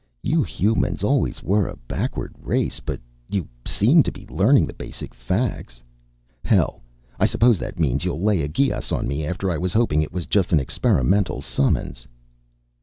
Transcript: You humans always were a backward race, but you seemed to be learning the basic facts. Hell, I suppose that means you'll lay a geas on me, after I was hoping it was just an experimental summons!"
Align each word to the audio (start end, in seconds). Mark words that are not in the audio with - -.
You 0.23 0.41
humans 0.41 1.03
always 1.03 1.43
were 1.43 1.67
a 1.67 1.75
backward 1.87 2.33
race, 2.41 2.79
but 2.79 2.99
you 3.29 3.47
seemed 3.67 4.03
to 4.05 4.11
be 4.11 4.25
learning 4.25 4.65
the 4.65 4.73
basic 4.73 5.13
facts. 5.13 5.83
Hell, 6.43 6.81
I 7.19 7.27
suppose 7.27 7.59
that 7.59 7.79
means 7.79 8.03
you'll 8.03 8.19
lay 8.19 8.41
a 8.41 8.47
geas 8.47 8.91
on 8.91 9.07
me, 9.07 9.27
after 9.27 9.51
I 9.51 9.59
was 9.59 9.73
hoping 9.73 10.01
it 10.01 10.11
was 10.11 10.25
just 10.25 10.51
an 10.51 10.59
experimental 10.59 11.39
summons!" 11.43 12.07